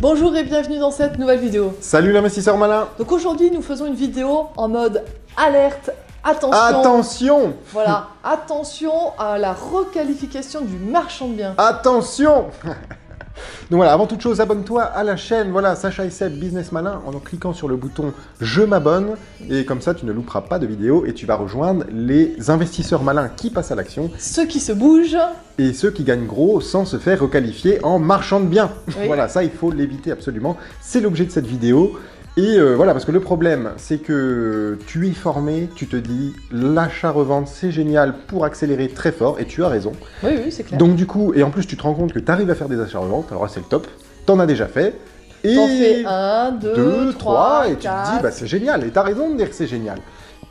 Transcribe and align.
Bonjour 0.00 0.36
et 0.36 0.44
bienvenue 0.44 0.78
dans 0.78 0.90
cette 0.90 1.18
nouvelle 1.18 1.38
vidéo. 1.40 1.74
Salut 1.80 2.12
l'investisseur 2.12 2.58
malin 2.58 2.86
Donc 2.98 3.10
aujourd'hui 3.12 3.50
nous 3.50 3.62
faisons 3.62 3.86
une 3.86 3.94
vidéo 3.94 4.48
en 4.56 4.68
mode 4.68 5.02
alerte, 5.38 5.90
attention. 6.22 6.52
Attention 6.80 7.54
Voilà, 7.72 8.08
attention 8.22 8.92
à 9.18 9.38
la 9.38 9.54
requalification 9.54 10.60
du 10.60 10.76
marchand 10.76 11.28
de 11.28 11.34
biens. 11.34 11.54
Attention 11.56 12.46
Donc 13.70 13.78
voilà, 13.78 13.92
avant 13.92 14.06
toute 14.06 14.20
chose, 14.20 14.40
abonne-toi 14.40 14.82
à 14.82 15.02
la 15.02 15.16
chaîne, 15.16 15.50
voilà, 15.50 15.74
Sacha 15.74 16.04
et 16.04 16.10
Seb, 16.10 16.34
Business 16.34 16.72
Malin, 16.72 17.00
en 17.06 17.12
cliquant 17.18 17.52
sur 17.52 17.68
le 17.68 17.76
bouton 17.76 18.12
«Je 18.40 18.62
m'abonne» 18.62 19.16
et 19.50 19.64
comme 19.64 19.80
ça, 19.80 19.94
tu 19.94 20.06
ne 20.06 20.12
louperas 20.12 20.42
pas 20.42 20.58
de 20.58 20.66
vidéos 20.66 21.04
et 21.06 21.14
tu 21.14 21.26
vas 21.26 21.36
rejoindre 21.36 21.84
les 21.92 22.50
investisseurs 22.50 23.02
malins 23.02 23.28
qui 23.28 23.50
passent 23.50 23.72
à 23.72 23.74
l'action 23.74 24.10
Ceux 24.18 24.46
qui 24.46 24.60
se 24.60 24.72
bougent, 24.72 25.18
et 25.58 25.72
ceux 25.72 25.90
qui 25.90 26.04
gagnent 26.04 26.26
gros 26.26 26.60
sans 26.60 26.84
se 26.84 26.98
faire 26.98 27.20
requalifier 27.20 27.82
en 27.84 27.98
marchand 27.98 28.40
de 28.40 28.46
biens. 28.46 28.70
Oui. 28.88 29.06
Voilà, 29.06 29.28
ça, 29.28 29.42
il 29.42 29.50
faut 29.50 29.70
l'éviter 29.70 30.12
absolument. 30.12 30.56
C'est 30.80 31.00
l'objet 31.00 31.24
de 31.24 31.30
cette 31.30 31.46
vidéo. 31.46 31.98
Et 32.38 32.58
euh, 32.58 32.74
voilà, 32.74 32.92
parce 32.92 33.06
que 33.06 33.12
le 33.12 33.20
problème, 33.20 33.70
c'est 33.78 33.96
que 33.98 34.78
tu 34.86 35.08
es 35.08 35.12
formé, 35.12 35.70
tu 35.74 35.86
te 35.86 35.96
dis 35.96 36.34
l'achat-revente, 36.52 37.48
c'est 37.48 37.70
génial 37.70 38.12
pour 38.26 38.44
accélérer 38.44 38.88
très 38.88 39.10
fort, 39.12 39.40
et 39.40 39.46
tu 39.46 39.64
as 39.64 39.68
raison. 39.68 39.92
oui 40.22 40.32
oui 40.44 40.52
c'est 40.52 40.62
clair. 40.64 40.78
Donc 40.78 40.96
du 40.96 41.06
coup, 41.06 41.32
et 41.34 41.42
en 41.42 41.50
plus 41.50 41.66
tu 41.66 41.76
te 41.78 41.82
rends 41.82 41.94
compte 41.94 42.12
que 42.12 42.18
tu 42.18 42.30
arrives 42.30 42.50
à 42.50 42.54
faire 42.54 42.68
des 42.68 42.78
achats-reventes, 42.78 43.26
alors 43.30 43.44
là 43.44 43.48
c'est 43.52 43.60
le 43.60 43.66
top, 43.66 43.86
t'en 44.26 44.38
as 44.38 44.44
déjà 44.46 44.66
fait, 44.66 44.94
et 45.44 45.54
T'en 45.54 45.66
fais 45.66 46.04
un, 46.06 46.52
deux, 46.52 46.74
deux, 46.74 47.12
trois, 47.14 47.62
trois, 47.62 47.68
et 47.68 47.76
tu 47.76 47.86
te 47.88 48.16
dis 48.16 48.22
bah 48.22 48.30
c'est 48.30 48.46
génial, 48.46 48.84
et 48.84 48.90
t'as 48.90 49.02
raison 49.02 49.30
de 49.30 49.36
dire 49.36 49.48
que 49.48 49.54
c'est 49.54 49.66
génial. 49.66 49.98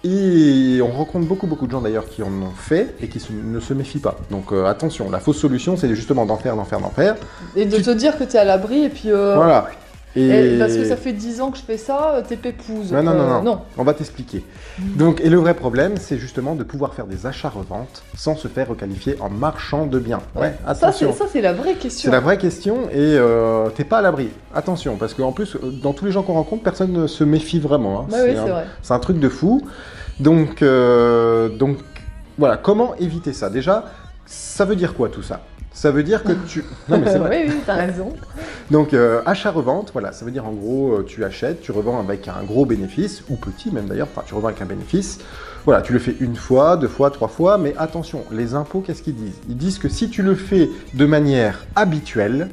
Et 0.04 0.80
on 0.84 0.92
rencontre 0.92 1.28
beaucoup 1.28 1.48
beaucoup 1.48 1.66
de 1.68 1.72
gens 1.72 1.82
d'ailleurs 1.82 2.06
qui 2.08 2.22
en 2.24 2.28
ont 2.28 2.52
fait 2.56 2.96
et 3.02 3.08
qui 3.08 3.20
se- 3.20 3.32
ne 3.32 3.60
se 3.60 3.74
méfient 3.74 4.00
pas. 4.00 4.16
Donc 4.30 4.52
euh, 4.52 4.66
attention, 4.66 5.10
la 5.10 5.20
fausse 5.20 5.38
solution 5.38 5.78
c'est 5.78 5.94
justement 5.96 6.26
d'en 6.28 6.38
faire, 6.38 6.56
d'en 6.56 6.66
faire, 6.66 6.80
d'en 6.80 6.90
faire. 6.92 7.16
Et 7.56 7.66
de 7.66 7.78
te 7.78 7.90
dire 7.92 8.18
que 8.18 8.24
t'es 8.24 8.38
à 8.38 8.44
l'abri 8.44 8.84
et 8.86 8.90
puis... 8.90 9.12
euh, 9.12 9.36
Voilà. 9.36 9.68
Eh, 10.16 10.58
parce 10.60 10.74
que 10.76 10.86
ça 10.86 10.96
fait 10.96 11.12
10 11.14 11.42
ans 11.42 11.52
que 11.52 11.58
je 11.58 11.64
fais 11.64 11.78
ça, 11.78 12.16
euh, 12.16 12.22
t'es 12.28 12.36
pépouze. 12.38 12.92
Non, 12.94 13.04
non, 13.04 13.14
non, 13.14 13.20
Euh, 13.38 13.42
non. 13.42 13.62
On 13.78 13.84
va 13.84 13.94
t'expliquer. 13.94 14.44
Donc, 14.80 15.20
et 15.22 15.30
le 15.30 15.38
vrai 15.38 15.54
problème, 15.54 15.98
c'est 15.98 16.18
justement 16.18 16.56
de 16.56 16.64
pouvoir 16.64 16.94
faire 16.94 17.06
des 17.06 17.26
achats-reventes 17.26 18.04
sans 18.16 18.36
se 18.36 18.48
faire 18.48 18.70
requalifier 18.70 19.18
en 19.20 19.30
marchand 19.30 19.86
de 19.86 20.00
biens. 20.00 20.22
Ouais, 20.36 20.54
Ça 20.66 20.74
c'est 20.76 20.86
attention. 20.86 21.14
ça, 21.14 21.26
c'est 21.32 21.42
la 21.42 21.54
vraie 21.54 21.76
question. 21.76 22.10
C'est 22.10 22.16
la 22.16 22.20
vraie 22.22 22.38
question 22.38 22.84
et 22.92 22.96
euh, 22.98 23.70
t'es 23.70 23.84
pas 23.84 23.98
à 23.98 24.02
l'abri. 24.02 24.30
Attention, 24.54 24.96
parce 24.98 25.14
qu'en 25.14 25.32
plus, 25.32 25.58
dans 25.84 25.94
tous 25.94 26.06
les 26.06 26.12
gens 26.12 26.24
qu'on 26.24 26.34
rencontre, 26.34 26.64
personne 26.64 26.92
ne 26.94 27.08
se 27.08 27.24
méfie 27.24 27.60
vraiment. 27.60 28.02
hein. 28.02 28.06
Bah 28.10 28.18
oui, 28.24 28.32
un, 28.38 28.44
c'est 28.46 28.52
vrai. 28.52 28.66
c'est 28.82 28.94
un 28.94 29.00
truc 29.00 29.20
de 29.20 29.30
fou. 29.30 29.62
Donc, 30.20 30.62
euh, 30.62 31.50
donc, 31.50 31.78
voilà, 32.38 32.58
comment 32.58 32.96
éviter 32.96 33.34
ça? 33.34 33.50
Déjà, 33.50 33.86
ça 34.26 34.66
veut 34.66 34.76
dire 34.76 34.94
quoi 34.94 35.10
tout 35.10 35.24
ça? 35.24 35.42
Ça 35.74 35.92
veut 35.92 36.04
dire 36.04 36.24
que 36.24 36.32
tu... 36.48 36.64
Non 36.90 37.00
mais 37.00 37.12
c'est 37.12 37.18
vrai. 37.20 37.44
oui, 37.46 37.54
oui, 37.54 37.62
t'as 37.66 37.74
raison. 37.76 38.14
Donc, 38.72 38.94
euh, 38.94 39.22
achat-revente, 39.26 39.92
voilà, 39.92 40.12
ça 40.14 40.24
veut 40.26 40.32
dire 40.32 40.46
en 40.46 40.54
gros, 40.54 40.94
euh, 40.94 41.04
tu 41.06 41.24
achètes, 41.26 41.62
tu 41.62 41.72
revends 41.72 42.00
avec 42.00 42.28
un 42.28 42.44
gros 42.44 42.66
bénéfice, 42.66 43.24
ou 43.30 43.36
petit 43.36 43.72
même 43.72 43.88
d'ailleurs, 43.88 44.08
enfin, 44.10 44.24
tu 44.26 44.34
revends 44.34 44.48
avec 44.48 44.62
un 44.62 44.66
bénéfice. 44.66 45.20
Voilà, 45.66 45.82
tu 45.82 45.94
le 45.94 46.00
fais 46.00 46.16
une 46.20 46.36
fois, 46.36 46.78
deux 46.78 46.88
fois, 46.88 47.10
trois 47.12 47.28
fois, 47.28 47.58
mais 47.58 47.74
attention, 47.78 48.24
les 48.32 48.54
impôts, 48.54 48.82
qu'est-ce 48.82 49.02
qu'ils 49.02 49.16
disent? 49.16 49.40
Ils 49.50 49.58
disent 49.58 49.80
que 49.80 49.90
si 49.90 50.10
tu 50.10 50.22
le 50.22 50.36
fais 50.36 50.70
de 50.94 51.06
manière 51.06 51.66
habituelle, 51.76 52.50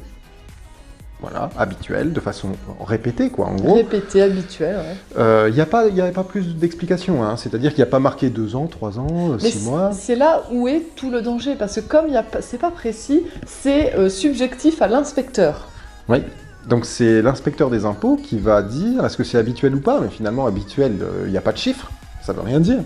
voilà, 1.22 1.48
habituelle, 1.56 2.12
de 2.12 2.20
façon 2.20 2.50
répétée, 2.84 3.30
quoi, 3.30 3.46
en 3.46 3.54
gros, 3.54 3.74
Répété, 3.76 4.20
habituel, 4.22 4.76
ouais. 5.16 5.48
il 5.48 5.54
n'y 5.54 5.60
a, 5.60 5.66
pas- 5.66 5.86
y 5.88 6.00
a 6.00 6.10
pas 6.10 6.24
plus 6.24 6.56
d'explications, 6.56 7.22
hein. 7.24 7.36
c'est-à-dire 7.36 7.70
qu'il 7.70 7.78
n'y 7.78 7.88
a 7.88 7.90
pas 7.90 8.00
marqué 8.00 8.28
deux 8.28 8.56
ans, 8.56 8.66
trois 8.66 8.98
ans, 8.98 9.06
euh, 9.32 9.36
Mais 9.42 9.50
six 9.50 9.58
c'est- 9.60 9.70
mois. 9.70 9.90
c'est 9.92 10.16
là 10.16 10.42
où 10.52 10.66
est 10.68 10.82
tout 10.96 11.10
le 11.10 11.22
danger, 11.22 11.54
parce 11.54 11.76
que 11.76 11.80
comme 11.80 12.06
il 12.08 12.14
y 12.14 12.16
a 12.16 12.22
pas- 12.24 12.42
c'est 12.42 12.58
pas 12.58 12.70
précis, 12.72 13.22
c'est 13.46 13.94
euh, 13.94 14.08
subjectif 14.08 14.82
à 14.82 14.88
l'inspecteur. 14.88 15.68
Oui. 16.08 16.22
Donc 16.68 16.84
c'est 16.86 17.22
l'inspecteur 17.22 17.70
des 17.70 17.84
impôts 17.84 18.16
qui 18.16 18.38
va 18.38 18.62
dire 18.62 19.04
est-ce 19.04 19.16
que 19.16 19.24
c'est 19.24 19.38
habituel 19.38 19.74
ou 19.74 19.80
pas, 19.80 20.00
mais 20.00 20.08
finalement 20.08 20.46
habituel, 20.46 20.92
il 21.26 21.30
n'y 21.30 21.36
a 21.38 21.40
pas 21.40 21.52
de 21.52 21.58
chiffre, 21.58 21.90
ça 22.22 22.32
veut 22.32 22.40
rien 22.42 22.60
dire. 22.60 22.78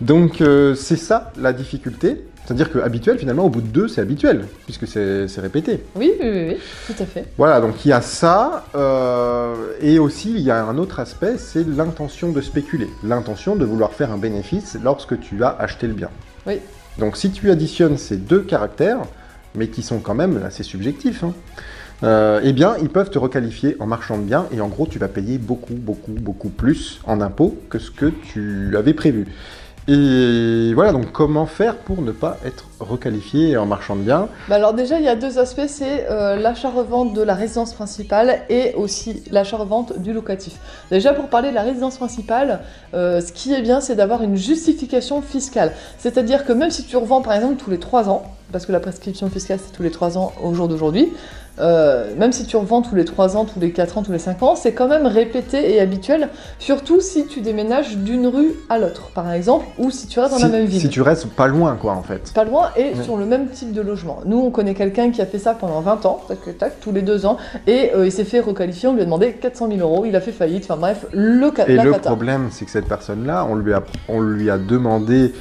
Donc 0.00 0.40
euh, 0.40 0.74
c'est 0.74 0.96
ça 0.96 1.30
la 1.38 1.52
difficulté, 1.52 2.24
c'est-à-dire 2.44 2.72
que 2.72 2.78
habituel 2.78 3.18
finalement 3.18 3.44
au 3.44 3.48
bout 3.48 3.60
de 3.60 3.68
deux 3.68 3.88
c'est 3.88 4.00
habituel, 4.00 4.46
puisque 4.64 4.86
c'est 4.86 5.40
répété. 5.40 5.84
Oui, 5.94 6.12
oui, 6.20 6.28
oui, 6.28 6.46
oui, 6.48 6.56
tout 6.86 7.02
à 7.02 7.06
fait. 7.06 7.26
Voilà, 7.38 7.60
donc 7.60 7.84
il 7.84 7.88
y 7.88 7.92
a 7.92 8.00
ça, 8.00 8.64
euh, 8.74 9.54
et 9.80 9.98
aussi 9.98 10.30
il 10.30 10.40
y 10.40 10.50
a 10.50 10.64
un 10.64 10.78
autre 10.78 11.00
aspect, 11.00 11.36
c'est 11.38 11.66
l'intention 11.66 12.32
de 12.32 12.40
spéculer, 12.40 12.88
l'intention 13.04 13.56
de 13.56 13.64
vouloir 13.64 13.92
faire 13.92 14.10
un 14.10 14.18
bénéfice 14.18 14.76
lorsque 14.82 15.18
tu 15.20 15.44
as 15.44 15.56
acheté 15.58 15.86
le 15.86 15.94
bien. 15.94 16.10
Oui. 16.46 16.58
Donc 16.98 17.16
si 17.16 17.30
tu 17.30 17.50
additionnes 17.50 17.96
ces 17.96 18.16
deux 18.16 18.40
caractères, 18.40 19.02
mais 19.54 19.68
qui 19.68 19.82
sont 19.82 20.00
quand 20.00 20.14
même 20.14 20.42
assez 20.44 20.62
subjectifs, 20.62 21.24
hein, 21.24 21.32
euh, 22.02 22.40
eh 22.42 22.52
bien 22.52 22.74
ils 22.82 22.88
peuvent 22.88 23.10
te 23.10 23.18
requalifier 23.18 23.76
en 23.78 23.86
marchand 23.86 24.18
de 24.18 24.24
biens, 24.24 24.46
et 24.52 24.60
en 24.60 24.68
gros 24.68 24.86
tu 24.86 24.98
vas 24.98 25.08
payer 25.08 25.38
beaucoup, 25.38 25.74
beaucoup, 25.74 26.12
beaucoup 26.12 26.48
plus 26.48 27.00
en 27.04 27.20
impôts 27.20 27.56
que 27.70 27.78
ce 27.78 27.90
que 27.90 28.06
tu 28.06 28.76
avais 28.76 28.94
prévu. 28.94 29.28
Et 29.88 30.72
voilà, 30.74 30.92
donc 30.92 31.10
comment 31.10 31.46
faire 31.46 31.76
pour 31.76 32.02
ne 32.02 32.12
pas 32.12 32.36
être 32.46 32.66
requalifié 32.78 33.56
en 33.56 33.66
marchand 33.66 33.96
de 33.96 34.02
biens 34.02 34.28
Bah 34.48 34.54
alors 34.54 34.74
déjà, 34.74 34.98
il 35.00 35.04
y 35.04 35.08
a 35.08 35.16
deux 35.16 35.40
aspects, 35.40 35.66
c'est 35.66 36.06
euh, 36.08 36.36
l'achat-revente 36.36 37.14
de 37.14 37.22
la 37.22 37.34
résidence 37.34 37.74
principale 37.74 38.42
et 38.48 38.74
aussi 38.74 39.24
l'achat-revente 39.32 39.98
du 39.98 40.12
locatif. 40.12 40.54
Déjà, 40.92 41.12
pour 41.12 41.28
parler 41.28 41.50
de 41.50 41.54
la 41.56 41.62
résidence 41.62 41.96
principale, 41.96 42.60
euh, 42.94 43.20
ce 43.20 43.32
qui 43.32 43.52
est 43.52 43.62
bien, 43.62 43.80
c'est 43.80 43.96
d'avoir 43.96 44.22
une 44.22 44.36
justification 44.36 45.20
fiscale. 45.20 45.72
C'est-à-dire 45.98 46.44
que 46.44 46.52
même 46.52 46.70
si 46.70 46.84
tu 46.84 46.96
revends, 46.96 47.20
par 47.20 47.32
exemple, 47.32 47.56
tous 47.56 47.70
les 47.70 47.80
3 47.80 48.08
ans, 48.08 48.22
parce 48.52 48.66
que 48.66 48.72
la 48.72 48.80
prescription 48.80 49.28
fiscale, 49.30 49.58
c'est 49.64 49.72
tous 49.72 49.82
les 49.82 49.90
3 49.90 50.18
ans 50.18 50.32
au 50.42 50.54
jour 50.54 50.68
d'aujourd'hui, 50.68 51.12
euh, 51.58 52.14
même 52.16 52.32
si 52.32 52.46
tu 52.46 52.56
revends 52.56 52.80
tous 52.80 52.94
les 52.94 53.04
3 53.04 53.36
ans, 53.36 53.44
tous 53.44 53.60
les 53.60 53.72
4 53.72 53.98
ans, 53.98 54.02
tous 54.02 54.12
les 54.12 54.18
5 54.18 54.42
ans, 54.42 54.56
c'est 54.56 54.72
quand 54.72 54.88
même 54.88 55.06
répété 55.06 55.74
et 55.74 55.80
habituel, 55.80 56.28
surtout 56.58 57.00
si 57.00 57.26
tu 57.26 57.40
déménages 57.40 57.96
d'une 57.98 58.26
rue 58.26 58.52
à 58.70 58.78
l'autre, 58.78 59.10
par 59.14 59.30
exemple, 59.32 59.66
ou 59.78 59.90
si 59.90 60.06
tu 60.06 60.18
restes 60.18 60.32
dans 60.32 60.38
si, 60.38 60.44
la 60.44 60.48
même 60.48 60.64
ville 60.64 60.80
si 60.80 60.88
tu 60.88 61.02
restes 61.02 61.26
pas 61.26 61.48
loin, 61.48 61.76
quoi, 61.80 61.92
en 61.92 62.02
fait. 62.02 62.32
pas 62.34 62.44
loin 62.44 62.70
et 62.76 62.94
sur 63.02 63.16
le 63.16 63.26
même 63.26 63.48
type 63.48 63.72
de 63.72 63.82
logement. 63.82 64.20
Nous, 64.24 64.38
on 64.38 64.50
connaît 64.50 64.74
quelqu'un 64.74 65.10
qui 65.10 65.20
a 65.20 65.26
fait 65.26 65.38
ça 65.38 65.54
pendant 65.54 65.80
20 65.80 66.06
ans, 66.06 66.22
tac, 66.26 66.58
tac, 66.58 66.80
tous 66.80 66.92
les 66.92 67.02
deux 67.02 67.26
ans, 67.26 67.36
et 67.66 67.90
euh, 67.94 68.06
il 68.06 68.12
s'est 68.12 68.24
fait 68.24 68.40
requalifier, 68.40 68.88
on 68.88 68.94
lui 68.94 69.02
a 69.02 69.04
demandé 69.04 69.32
400 69.32 69.68
000 69.68 69.80
euros, 69.80 70.04
il 70.06 70.16
a 70.16 70.20
fait 70.20 70.32
faillite, 70.32 70.64
enfin 70.64 70.76
bref, 70.80 71.06
le 71.12 71.52
Et 71.66 71.74
la 71.74 71.84
le 71.84 71.92
cata. 71.92 72.10
problème, 72.10 72.48
c'est 72.50 72.64
que 72.64 72.70
cette 72.70 72.88
personne-là, 72.88 73.46
on 73.48 73.56
lui 73.56 73.74
a, 73.74 73.82
on 74.08 74.20
lui 74.20 74.48
a 74.50 74.56
demandé 74.56 75.32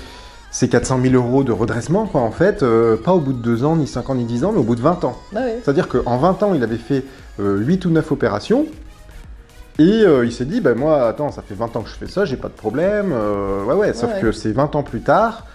ces 0.52 0.68
400 0.70 1.00
000 1.02 1.16
euros 1.16 1.44
de 1.44 1.52
redressement, 1.52 2.06
quoi, 2.06 2.22
en 2.22 2.32
fait, 2.32 2.62
euh, 2.62 2.98
pas 2.98 3.14
au 3.14 3.20
bout 3.20 3.34
de 3.34 3.42
2 3.42 3.64
ans, 3.64 3.76
ni 3.78 3.88
5 3.88 4.10
ans, 4.10 4.16
ni 4.16 4.26
10 4.26 4.44
ans, 4.44 4.52
mais 4.52 4.60
au 4.60 4.64
bout 4.64 4.76
de 4.76 4.82
20 4.82 5.04
ans. 5.06 5.18
Ah 5.36 5.40
ouais. 5.40 5.60
C'est-à-dire 5.64 5.88
qu'en 5.88 6.18
20 6.18 6.44
ans, 6.44 6.54
il 6.54 6.62
avait 6.64 6.76
fait 6.78 7.04
8 7.40 7.86
ou 7.86 7.90
9 7.90 8.12
opérations, 8.12 8.66
et 9.80 10.04
euh, 10.04 10.26
il 10.26 10.32
s'est 10.34 10.46
dit, 10.46 10.60
ben 10.62 10.78
moi, 10.78 11.08
attends, 11.08 11.32
ça 11.32 11.42
fait 11.42 11.56
20 11.56 11.76
ans 11.78 11.82
que 11.82 11.90
je 11.90 11.96
fais 11.96 12.08
ça, 12.08 12.26
j'ai 12.26 12.36
pas 12.38 12.50
de 12.50 12.54
problème, 12.54 13.12
euh, 13.14 13.64
ouais, 13.64 13.74
ouais, 13.76 13.94
sauf 13.94 14.12
Ouais. 14.14 14.22
que 14.22 14.32
c'est 14.34 14.52
20 14.52 14.76
ans 14.76 14.84
plus 14.84 15.02
tard 15.02 15.46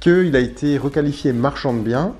qu'il 0.00 0.34
a 0.34 0.40
été 0.40 0.76
requalifié 0.78 1.32
marchand 1.32 1.72
de 1.72 1.78
biens, 1.80 2.12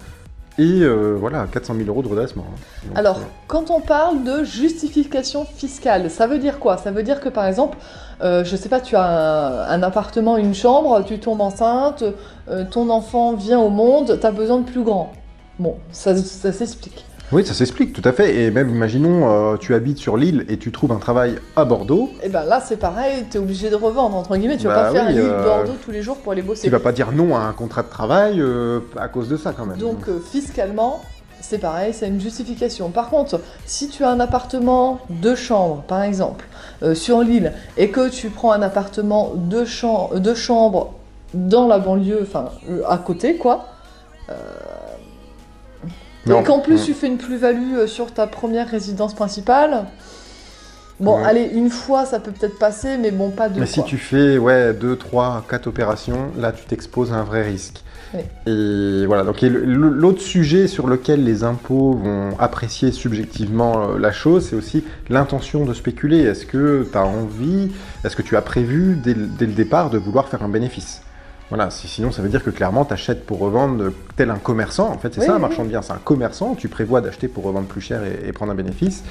et 0.58 0.82
euh, 0.82 1.16
voilà, 1.18 1.46
400 1.50 1.74
000 1.76 1.88
euros 1.88 2.02
de 2.02 2.08
redressement. 2.08 2.44
hein. 2.48 2.58
Donc, 2.88 2.98
Alors, 2.98 3.16
euh, 3.18 3.22
quand 3.46 3.70
on 3.70 3.80
parle 3.80 4.24
de 4.24 4.44
justification 4.44 5.44
fiscale, 5.44 6.10
ça 6.10 6.26
veut 6.26 6.38
dire 6.38 6.58
quoi? 6.58 6.76
Ça 6.76 6.90
veut 6.90 7.02
dire 7.02 7.20
que 7.20 7.28
par 7.28 7.46
exemple, 7.46 7.78
euh, 8.22 8.44
je 8.44 8.56
sais 8.56 8.68
pas, 8.68 8.80
tu 8.80 8.96
as 8.96 9.04
un, 9.04 9.68
un 9.70 9.82
appartement, 9.82 10.36
une 10.36 10.54
chambre, 10.54 11.02
tu 11.04 11.18
tombes 11.18 11.40
enceinte, 11.40 12.04
euh, 12.50 12.64
ton 12.70 12.90
enfant 12.90 13.34
vient 13.34 13.60
au 13.60 13.70
monde, 13.70 14.18
tu 14.20 14.26
as 14.26 14.32
besoin 14.32 14.58
de 14.58 14.64
plus 14.70 14.82
grand. 14.82 15.12
Bon, 15.58 15.76
ça, 15.92 16.16
ça 16.16 16.52
s'explique. 16.52 17.04
Oui, 17.32 17.46
ça 17.46 17.54
s'explique, 17.54 17.92
tout 17.92 18.02
à 18.08 18.12
fait. 18.12 18.34
Et 18.36 18.50
même, 18.50 18.70
imaginons, 18.70 19.52
euh, 19.52 19.56
tu 19.56 19.74
habites 19.74 19.98
sur 19.98 20.16
l'île 20.16 20.44
et 20.48 20.56
tu 20.58 20.72
trouves 20.72 20.90
un 20.90 20.96
travail 20.98 21.36
à 21.54 21.64
Bordeaux. 21.64 22.10
Et 22.24 22.28
ben 22.28 22.44
là, 22.44 22.60
c'est 22.60 22.76
pareil, 22.76 23.24
tu 23.30 23.36
es 23.36 23.40
obligé 23.40 23.70
de 23.70 23.76
revendre, 23.76 24.16
entre 24.16 24.36
guillemets, 24.36 24.56
tu 24.56 24.66
vas 24.66 24.74
Bah 24.74 24.82
pas 24.84 24.92
faire 24.92 25.04
oui, 25.06 25.12
l'île 25.14 25.22
euh, 25.22 25.44
Bordeaux 25.44 25.76
tous 25.84 25.92
les 25.92 26.02
jours 26.02 26.16
pour 26.16 26.32
aller 26.32 26.42
bosser. 26.42 26.62
Tu 26.62 26.70
vas 26.70 26.80
pas 26.80 26.90
dire 26.90 27.12
non 27.12 27.36
à 27.36 27.40
un 27.40 27.52
contrat 27.52 27.82
de 27.84 27.88
travail 27.88 28.40
euh, 28.40 28.80
à 28.98 29.06
cause 29.06 29.28
de 29.28 29.36
ça, 29.36 29.52
quand 29.56 29.64
même. 29.64 29.78
Donc 29.78 30.08
euh, 30.08 30.18
fiscalement, 30.18 31.02
c'est 31.40 31.58
pareil, 31.58 31.94
c'est 31.94 32.08
une 32.08 32.20
justification. 32.20 32.90
Par 32.90 33.08
contre, 33.10 33.40
si 33.64 33.88
tu 33.88 34.02
as 34.02 34.10
un 34.10 34.18
appartement 34.18 34.98
deux 35.08 35.36
chambres, 35.36 35.82
par 35.86 36.02
exemple, 36.02 36.44
sur 36.94 37.20
l'île, 37.22 37.52
et 37.76 37.90
que 37.90 38.08
tu 38.08 38.28
prends 38.30 38.50
un 38.52 38.62
appartement 38.62 39.32
deux, 39.36 39.64
cham- 39.66 40.08
deux 40.18 40.34
chambres 40.34 40.94
dans 41.32 41.68
la 41.68 41.78
banlieue, 41.78 42.20
enfin 42.22 42.46
à 42.88 42.98
côté, 42.98 43.36
quoi, 43.36 43.66
et 46.26 46.42
qu'en 46.44 46.60
plus 46.60 46.84
tu 46.84 46.94
fais 46.94 47.06
une 47.06 47.18
plus-value 47.18 47.76
euh, 47.76 47.86
sur 47.86 48.12
ta 48.12 48.26
première 48.26 48.68
résidence 48.68 49.14
principale, 49.14 49.86
bon, 50.98 51.16
Ouais. 51.18 51.24
allez, 51.24 51.44
une 51.54 51.70
fois 51.70 52.04
ça 52.04 52.20
peut 52.20 52.30
peut-être 52.32 52.58
passer, 52.58 52.98
mais 52.98 53.10
bon, 53.10 53.30
pas 53.30 53.48
deux 53.48 53.60
Mais 53.60 53.66
si 53.66 53.82
tu 53.84 53.96
fais 53.96 54.38
ouais, 54.38 54.74
2, 54.74 54.96
3, 54.96 55.44
4 55.48 55.66
opérations, 55.66 56.30
là 56.38 56.52
tu 56.52 56.64
t'exposes 56.64 57.12
à 57.12 57.16
un 57.16 57.24
vrai 57.24 57.42
risque. 57.42 57.82
Et 58.44 59.06
voilà, 59.06 59.22
donc 59.22 59.40
l'autre 59.40 60.20
sujet 60.20 60.66
sur 60.66 60.88
lequel 60.88 61.22
les 61.22 61.44
impôts 61.44 61.92
vont 61.92 62.30
apprécier 62.40 62.90
subjectivement 62.90 63.90
euh, 63.90 63.98
la 64.00 64.10
chose, 64.10 64.48
c'est 64.50 64.56
aussi 64.56 64.82
l'intention 65.08 65.64
de 65.64 65.72
spéculer. 65.74 66.18
Est-ce 66.22 66.44
que 66.44 66.88
tu 66.90 66.98
as 66.98 67.06
envie, 67.06 67.70
est-ce 68.04 68.16
que 68.16 68.22
tu 68.22 68.36
as 68.36 68.42
prévu 68.42 68.96
dès 68.96 69.14
le 69.14 69.52
départ 69.52 69.90
de 69.90 69.98
vouloir 69.98 70.26
faire 70.26 70.42
un 70.42 70.48
bénéfice? 70.48 71.02
Voilà, 71.50 71.68
si- 71.70 71.88
sinon 71.88 72.10
ça 72.12 72.22
veut 72.22 72.28
dire 72.28 72.42
que 72.44 72.50
clairement 72.50 72.84
tu 72.84 72.94
achètes 72.94 73.26
pour 73.26 73.38
revendre 73.40 73.92
tel 74.16 74.30
un 74.30 74.36
commerçant. 74.38 74.88
En 74.90 74.98
fait, 74.98 75.12
c'est 75.12 75.20
Oui, 75.20 75.26
ça 75.26 75.32
un 75.32 75.36
oui, 75.36 75.40
marchand 75.42 75.64
de 75.64 75.68
biens, 75.68 75.82
c'est 75.82 75.92
un 75.92 76.00
commerçant. 76.02 76.54
Tu 76.54 76.68
prévois 76.68 77.00
d'acheter 77.00 77.26
pour 77.28 77.44
revendre 77.44 77.66
plus 77.66 77.80
cher 77.80 78.02
et, 78.04 78.28
et 78.28 78.32
prendre 78.32 78.52
un 78.52 78.54
bénéfice. 78.54 79.02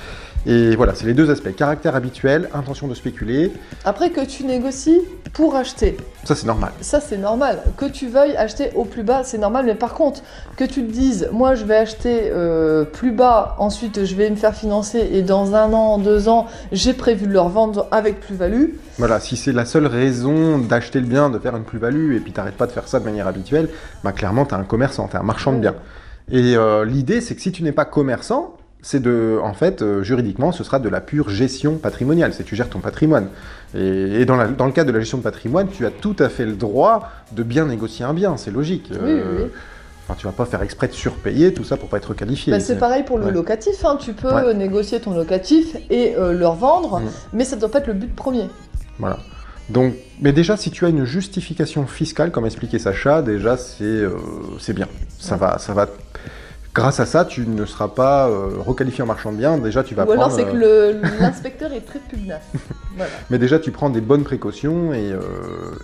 Et 0.46 0.76
voilà, 0.78 0.96
c'est 0.96 1.06
les 1.06 1.14
deux 1.14 1.30
aspects 1.30 1.54
caractère 1.54 1.96
habituel, 1.98 2.50
intention 2.54 2.88
de 2.88 2.94
spéculer. 2.94 3.52
Après 3.84 4.10
que 4.12 4.26
tu 4.26 4.46
négocies 4.46 5.02
pour 5.34 5.56
acheter, 5.56 5.98
Ça, 6.24 6.34
c'est 6.34 6.48
normal. 6.48 6.72
ça 6.80 7.02
c'est 7.02 7.18
normal. 7.18 7.60
Que 7.76 7.86
tu 7.86 8.08
veuilles 8.08 8.38
acheter 8.38 8.70
au 8.76 8.86
plus 8.86 9.04
bas, 9.04 9.24
c'est 9.26 9.38
normal. 9.38 9.66
Mais 9.66 9.76
par 9.76 9.94
contre, 9.94 10.22
que 10.56 10.64
tu 10.64 10.86
te 10.86 10.92
dises, 10.92 11.28
moi 11.34 11.56
je 11.56 11.66
vais 11.66 11.76
acheter 11.76 12.30
euh, 12.32 12.86
plus 12.86 13.12
bas, 13.12 13.56
ensuite 13.60 14.06
je 14.06 14.16
vais 14.16 14.30
me 14.30 14.38
faire 14.38 14.56
financer 14.56 15.10
et 15.12 15.24
dans 15.24 15.56
un 15.56 15.74
an, 15.74 15.98
deux 15.98 16.30
ans, 16.30 16.48
j'ai 16.72 16.94
prévu 16.94 17.28
de 17.28 17.34
le 17.34 17.42
revendre 17.42 17.88
avec 17.92 18.22
plus-value. 18.22 18.76
Voilà, 18.98 19.20
si 19.20 19.36
c'est 19.38 19.52
la 19.54 19.66
seule 19.66 19.88
raison 19.88 20.58
d'acheter 20.58 21.00
le 21.02 21.06
bien, 21.06 21.30
de 21.30 21.40
faire 21.40 21.56
une 21.56 21.64
plus-value, 21.64 22.16
et 22.16 22.20
puis 22.20 22.29
t'arrêtes 22.32 22.56
pas 22.58 22.68
de 22.68 22.72
faire 22.72 22.88
ça 22.88 23.00
de 23.00 23.06
manière 23.06 23.28
habituelle, 23.28 23.70
bah 24.04 24.12
clairement 24.12 24.46
t'es 24.46 24.56
un 24.56 24.64
commerçant, 24.64 25.08
t'es 25.08 25.18
un 25.18 25.24
marchand 25.24 25.54
de 25.54 25.60
biens. 25.60 25.76
Et 26.32 26.56
euh, 26.56 26.86
l'idée, 26.86 27.22
c'est 27.22 27.36
que 27.36 27.42
si 27.42 27.52
tu 27.52 27.64
n'es 27.64 27.72
pas 27.72 27.86
commerçant, 27.86 28.56
c'est 28.82 29.02
de, 29.02 29.40
en 29.44 29.54
fait, 29.54 29.82
euh, 29.82 30.04
juridiquement, 30.04 30.52
ce 30.52 30.64
sera 30.64 30.80
de 30.80 30.88
la 30.88 31.02
pure 31.02 31.30
gestion 31.30 31.76
patrimoniale, 31.78 32.34
c'est 32.34 32.44
tu 32.44 32.56
gères 32.56 32.70
ton 32.70 32.80
patrimoine. 32.80 33.28
Et, 33.76 34.22
et 34.22 34.26
dans, 34.26 34.36
la- 34.38 34.48
dans 34.48 34.66
le 34.68 34.72
cas 34.72 34.84
de 34.86 34.92
la 34.92 35.00
gestion 35.00 35.18
de 35.18 35.24
patrimoine, 35.24 35.68
tu 35.70 35.86
as 35.86 35.92
tout 35.92 36.16
à 36.20 36.30
fait 36.30 36.46
le 36.46 36.54
droit 36.54 37.10
de 37.34 37.44
bien 37.44 37.66
négocier 37.66 38.06
un 38.06 38.14
bien, 38.14 38.38
c'est 38.38 38.52
logique. 38.52 38.90
Oui, 38.92 38.98
oui, 39.04 39.22
oui. 39.40 39.44
Enfin, 40.06 40.16
tu 40.18 40.26
vas 40.28 40.32
pas 40.32 40.46
faire 40.46 40.62
exprès 40.64 40.88
de 40.88 40.94
surpayer 40.94 41.54
tout 41.54 41.64
ça 41.64 41.78
pour 41.78 41.90
pas 41.90 41.98
être 41.98 42.14
qualifié. 42.14 42.54
Bah, 42.54 42.60
c'est 42.60 42.78
pareil 42.80 43.04
pour 43.04 43.18
le 43.20 43.26
ouais. 43.26 43.32
locatif. 43.32 43.84
hein. 43.86 43.98
Tu 44.00 44.14
peux 44.14 44.32
Ouais. 44.34 44.54
négocier 44.54 45.00
ton 45.02 45.14
locatif 45.14 45.76
et 45.90 46.16
euh, 46.16 46.32
le 46.34 46.48
revendre, 46.48 47.00
Mm. 47.00 47.10
mais 47.34 47.44
ça 47.46 47.56
doit 47.58 47.70
pas 47.70 47.80
être 47.80 47.88
le 47.88 47.94
but 47.94 48.16
premier. 48.16 48.48
Voilà. 48.98 49.18
Donc, 49.70 49.94
mais 50.20 50.34
déjà, 50.34 50.58
si 50.58 50.72
tu 50.72 50.86
as 50.86 50.90
une 50.90 51.06
justification 51.06 51.86
fiscale, 51.86 52.32
comme 52.32 52.46
expliquait 52.46 52.80
Sacha, 52.80 53.22
déjà, 53.22 53.56
c'est 53.56 53.84
euh, 53.84 54.18
bien. 54.74 54.88
Ça 55.20 55.38
va, 55.38 55.58
ça 55.60 55.74
va. 55.74 55.88
Grâce 56.76 57.00
à 57.00 57.08
ça, 57.08 57.26
tu 57.26 57.48
ne 57.48 57.66
seras 57.66 57.88
pas 57.88 58.30
euh, 58.30 58.50
requalifié 58.60 59.04
en 59.04 59.08
marchand 59.08 59.32
de 59.32 59.38
biens. 59.38 59.58
Déjà, 59.58 59.84
tu 59.84 59.96
vas 59.96 60.06
Ou 60.06 60.12
alors 60.12 60.32
c'est 60.32 60.46
que 60.46 60.56
euh, 60.56 60.94
l'inspecteur 61.20 61.74
est 61.74 61.82
très 61.82 61.98
pugnace. 61.98 62.44
Voilà. 62.96 63.12
Mais 63.32 63.40
déjà, 63.40 63.58
tu 63.58 63.72
prends 63.72 63.90
des 63.90 64.02
bonnes 64.02 64.24
précautions 64.24 64.94
et, 64.94 65.12
euh, 65.12 65.20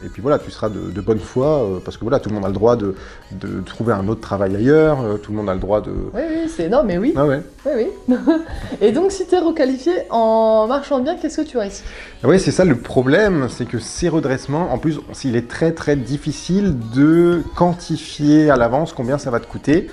et 0.06 0.10
puis 0.10 0.22
voilà, 0.22 0.38
tu 0.38 0.52
seras 0.52 0.70
de, 0.70 0.92
de 0.92 1.02
bonne 1.02 1.20
foi 1.20 1.64
euh, 1.64 1.80
parce 1.84 1.98
que 1.98 2.04
voilà, 2.04 2.20
tout 2.20 2.30
le 2.30 2.36
monde 2.36 2.46
a 2.46 2.50
le 2.50 2.54
droit 2.54 2.76
de, 2.76 2.94
de 3.32 3.62
trouver 3.62 3.94
un 3.94 4.08
autre 4.08 4.22
travail 4.22 4.56
ailleurs. 4.56 5.00
tout 5.24 5.32
le 5.32 5.38
monde 5.38 5.50
a 5.50 5.56
le 5.56 5.60
droit 5.60 5.82
de. 5.82 5.90
Oui, 6.14 6.22
oui, 6.30 6.50
c'est. 6.56 6.70
Non, 6.70 6.84
mais 6.84 7.00
oui. 7.00 7.14
Ah 7.16 7.26
ouais. 7.26 7.42
Oui, 7.66 7.88
oui. 8.08 8.16
et 8.82 8.92
donc, 8.92 9.12
si 9.12 9.26
tu 9.26 9.34
es 9.34 9.40
requalifié 9.40 9.94
en 10.12 10.68
marchand 10.68 11.00
de 11.00 11.06
biens, 11.06 11.16
qu'est-ce 11.20 11.42
que 11.42 11.48
tu 11.48 11.58
risques? 11.58 11.84
Oui, 12.24 12.40
c'est 12.40 12.52
ça 12.52 12.64
le 12.64 12.78
problème, 12.78 13.48
c'est 13.50 13.66
que 13.66 13.80
ces 13.80 14.08
redressements, 14.08 14.72
en 14.72 14.78
plus, 14.78 15.00
il 15.24 15.36
est 15.36 15.50
très 15.50 15.72
très 15.72 15.96
difficile 15.96 16.76
de 16.94 17.42
quantifier 17.56 18.52
à 18.52 18.56
l'avance 18.56 18.94
combien 18.94 19.18
ça 19.18 19.32
va 19.32 19.40
te 19.40 19.48
coûter. 19.48 19.90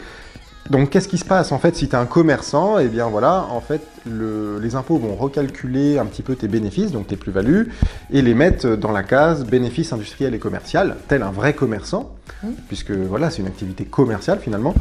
Donc, 0.71 0.91
qu'est-ce 0.91 1.09
qui 1.09 1.19
se 1.19 1.25
passe 1.25 1.53
en 1.53 1.59
fait 1.59 1.75
si 1.77 1.89
tu 1.89 1.93
es 1.95 1.99
un 1.99 2.07
commerçant? 2.07 2.79
Eh 2.79 2.89
bien 2.89 3.09
voilà, 3.09 3.47
en 3.51 3.61
fait, 3.61 3.83
le- 4.09 4.59
les 4.63 4.75
impôts 4.75 4.97
vont 4.97 5.15
recalculer 5.17 5.99
un 5.99 6.07
petit 6.07 6.23
peu 6.23 6.35
tes 6.37 6.49
bénéfices, 6.49 6.93
donc 6.93 7.09
tes 7.09 7.17
plus-values, 7.17 7.69
et 8.13 8.23
les 8.23 8.35
mettre 8.35 8.77
dans 8.77 8.93
la 8.93 9.03
case 9.03 9.45
bénéfices 9.45 9.93
industriels 9.93 10.35
et 10.35 10.39
commercial, 10.39 10.97
tel 11.09 11.23
un 11.23 11.31
vrai 11.33 11.53
commerçant, 11.53 12.15
Mmh. 12.43 12.49
puisque 12.69 12.91
voilà, 12.93 13.31
c'est 13.31 13.41
une 13.43 13.47
activité 13.49 13.85
commerciale 13.85 14.39
finalement. 14.41 14.75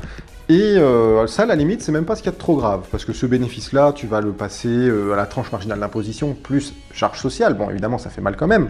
Et 0.51 0.77
euh, 0.77 1.27
ça, 1.27 1.43
à 1.43 1.45
la 1.45 1.55
limite, 1.55 1.81
c'est 1.81 1.93
même 1.93 2.03
pas 2.03 2.17
ce 2.17 2.21
qu'il 2.21 2.29
y 2.29 2.35
a 2.35 2.37
de 2.37 2.41
trop 2.41 2.57
grave, 2.57 2.81
parce 2.91 3.05
que 3.05 3.13
ce 3.13 3.25
bénéfice-là, 3.25 3.93
tu 3.93 4.05
vas 4.05 4.19
le 4.19 4.33
passer 4.33 4.67
euh, 4.67 5.13
à 5.13 5.15
la 5.15 5.25
tranche 5.25 5.49
marginale 5.49 5.79
d'imposition 5.79 6.33
plus 6.33 6.73
charge 6.91 7.21
sociale. 7.21 7.53
Bon, 7.53 7.69
évidemment, 7.69 7.97
ça 7.97 8.09
fait 8.09 8.19
mal 8.19 8.35
quand 8.35 8.47
même. 8.47 8.67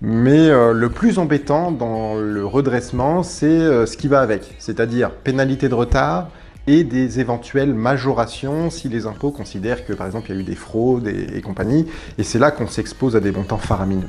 Mais 0.00 0.48
euh, 0.48 0.72
le 0.72 0.88
plus 0.88 1.20
embêtant 1.20 1.70
dans 1.70 2.16
le 2.16 2.44
redressement, 2.44 3.22
c'est 3.22 3.86
ce 3.86 3.96
qui 3.96 4.08
va 4.08 4.22
avec, 4.22 4.56
c'est-à-dire 4.58 5.12
pénalité 5.12 5.68
de 5.68 5.74
retard 5.74 6.30
et 6.66 6.82
des 6.82 7.20
éventuelles 7.20 7.74
majorations 7.74 8.68
si 8.70 8.88
les 8.88 9.06
impôts 9.06 9.30
considèrent 9.30 9.86
que, 9.86 9.92
par 9.92 10.08
exemple, 10.08 10.30
il 10.30 10.34
y 10.34 10.38
a 10.38 10.40
eu 10.40 10.44
des 10.44 10.56
fraudes 10.56 11.06
et, 11.06 11.28
et 11.36 11.42
compagnie. 11.42 11.86
Et 12.18 12.24
c'est 12.24 12.40
là 12.40 12.50
qu'on 12.50 12.66
s'expose 12.66 13.14
à 13.14 13.20
des 13.20 13.30
montants 13.30 13.58
faramineux. 13.58 14.08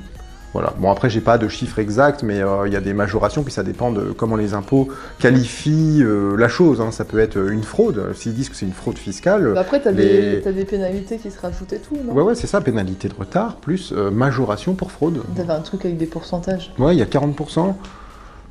Voilà. 0.54 0.74
Bon, 0.78 0.90
après, 0.90 1.10
j'ai 1.10 1.20
pas 1.20 1.38
de 1.38 1.50
chiffres 1.50 1.80
exacts, 1.80 2.24
mais 2.24 2.42
euh, 2.42 2.66
il 2.68 2.72
y 2.72 2.78
a 2.78 2.82
des 2.82 2.94
majorations, 2.94 3.44
puis 3.44 3.52
ça 3.52 3.62
dépend 3.64 3.92
de 3.92 4.14
comment 4.14 4.38
les 4.38 4.54
impôts 4.54 4.88
qualifient 5.20 6.02
euh, 6.02 6.38
la 6.38 6.48
chose. 6.48 6.80
hein. 6.80 6.92
Ça 6.92 7.04
peut 7.04 7.20
être 7.20 7.38
une 7.50 7.64
fraude. 7.64 8.14
S'ils 8.16 8.34
disent 8.34 8.48
que 8.48 8.56
c'est 8.56 8.66
une 8.66 8.72
fraude 8.72 8.98
fiscale, 8.98 9.52
Bah 9.54 9.60
Après, 9.62 9.82
tu 9.82 9.90
as, 9.90 9.92
les- 9.92 10.40
des 10.40 10.64
pénalités 10.66 11.18
qui 11.18 11.30
se 11.30 11.42
rajoutent 11.42 11.74
et 11.74 11.80
tout, 11.80 11.98
non? 12.02 12.14
Ouais, 12.14 12.24
ouais, 12.24 12.36
c'est 12.36 12.48
ça, 12.48 12.62
pénalité 12.62 13.10
de 13.10 13.16
retard 13.16 13.58
plus 13.58 13.92
euh, 13.92 14.10
majoration 14.12 14.76
pour 14.76 14.92
fraude. 14.94 15.24
T'avais 15.36 15.52
un 15.54 15.60
truc 15.60 15.84
avec 15.84 15.98
des 15.98 16.06
pourcentages. 16.06 16.72
Ouais, 16.80 16.96
il 16.96 17.00
y 17.00 17.04
a 17.04 17.06
40%. 17.06 17.74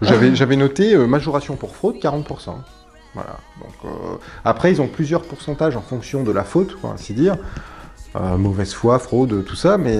J'avais, 0.02 0.34
j'avais 0.34 0.56
noté 0.56 0.94
majoration 0.98 1.56
pour 1.56 1.74
fraude, 1.74 1.96
40%. 1.96 2.50
Voilà. 3.14 3.36
Donc, 3.62 3.92
après, 4.44 4.72
ils 4.72 4.82
ont 4.82 4.88
plusieurs 4.88 5.22
pourcentages 5.22 5.76
en 5.76 5.80
fonction 5.80 6.22
de 6.22 6.32
la 6.32 6.44
faute, 6.44 6.74
quoi, 6.78 6.90
ainsi 6.94 7.14
dire. 7.14 7.36
Mauvaise 8.36 8.74
foi, 8.74 8.98
fraude, 8.98 9.44
tout 9.44 9.56
ça, 9.56 9.78
mais 9.78 9.98